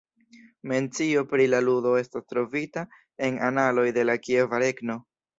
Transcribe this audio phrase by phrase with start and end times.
[0.69, 2.83] Mencio pri la ludo estas trovita
[3.27, 4.97] en analoj de la Kieva Regno.